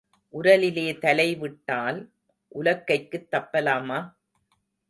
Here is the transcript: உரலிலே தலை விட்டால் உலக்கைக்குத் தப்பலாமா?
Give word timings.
உரலிலே 0.33 0.99
தலை 0.99 1.35
விட்டால் 1.35 1.99
உலக்கைக்குத் 2.55 3.29
தப்பலாமா? 3.31 3.99